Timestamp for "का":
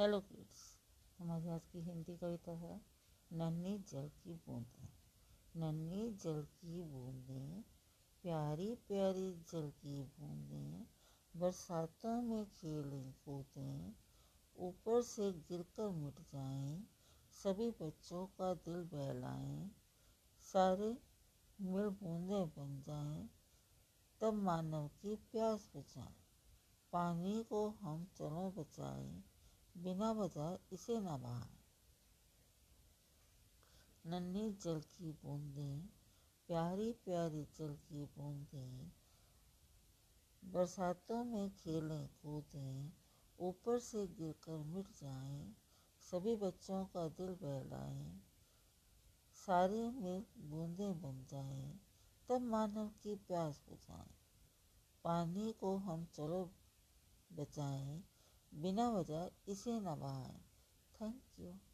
18.26-18.54, 46.84-47.08